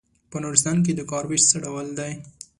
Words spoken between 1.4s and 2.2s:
څه ډول دی.